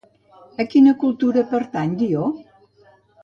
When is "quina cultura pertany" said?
0.71-1.93